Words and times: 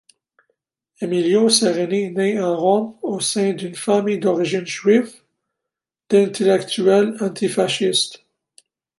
Emilio 0.99 1.47
Sereni 1.47 2.09
nait 2.11 2.39
à 2.39 2.47
Rome 2.47 2.95
au 3.03 3.19
sein 3.19 3.53
d'une 3.53 3.75
famille 3.75 4.17
d'origine 4.17 4.65
juive 4.65 5.13
d'intellectuels 6.09 7.15
antifascistes. 7.21 8.25